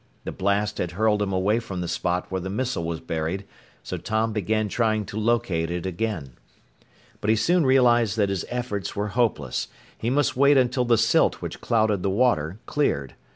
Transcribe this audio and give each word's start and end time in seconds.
The 0.23 0.31
blast 0.31 0.79
had 0.79 0.93
hurled 0.93 1.21
him 1.21 1.31
away 1.31 1.59
from 1.59 1.81
the 1.81 1.87
spot 1.87 2.25
where 2.31 2.41
the 2.41 2.49
missile 2.49 2.83
was 2.83 2.99
buried, 2.99 3.45
so 3.83 3.97
Tom 3.97 4.33
began 4.33 4.67
trying 4.67 5.05
to 5.05 5.19
locate 5.19 5.69
it 5.69 5.85
again. 5.85 6.37
But 7.19 7.29
he 7.29 7.35
soon 7.35 7.67
realized 7.67 8.17
that 8.17 8.29
his 8.29 8.43
efforts 8.49 8.95
were 8.95 9.09
hopeless. 9.09 9.67
He 9.95 10.09
must 10.09 10.35
wait 10.35 10.57
until 10.57 10.85
the 10.85 10.97
silt 10.97 11.35
which 11.43 11.61
clouded 11.61 12.01
the 12.01 12.09
water 12.09 12.57
cleared. 12.65 13.13